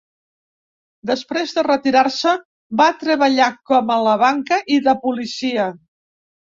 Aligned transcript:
Després 1.09 1.53
de 1.57 1.65
retirar-se 1.67 2.33
va 2.81 2.89
treballar 3.05 3.51
com 3.75 3.95
a 3.99 4.01
la 4.09 4.19
banca 4.27 4.63
i 4.79 4.83
de 4.91 5.01
policia. 5.07 5.73